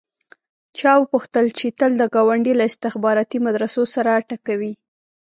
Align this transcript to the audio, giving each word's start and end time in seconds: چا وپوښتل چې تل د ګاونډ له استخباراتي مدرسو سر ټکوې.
چا 0.77 0.91
وپوښتل 0.99 1.45
چې 1.57 1.67
تل 1.79 1.91
د 1.97 2.03
ګاونډ 2.15 2.45
له 2.59 2.65
استخباراتي 2.71 3.37
مدرسو 3.45 3.81
سر 3.93 4.07
ټکوې. 4.29 4.73